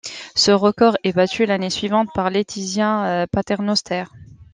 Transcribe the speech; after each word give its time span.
Ce 0.33 0.49
record 0.49 0.97
est 1.03 1.13
battu 1.13 1.45
l'année 1.45 1.69
suivante 1.69 2.09
par 2.15 2.31
Letizia 2.31 3.27
Paternoster. 3.31 4.05